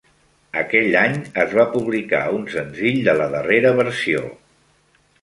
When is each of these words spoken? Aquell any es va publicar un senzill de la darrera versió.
Aquell 0.61 0.97
any 1.01 1.19
es 1.43 1.53
va 1.59 1.67
publicar 1.75 2.23
un 2.39 2.49
senzill 2.57 2.99
de 3.11 3.17
la 3.23 3.31
darrera 3.39 3.77
versió. 3.85 4.29